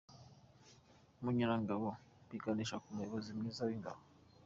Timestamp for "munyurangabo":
1.21-1.87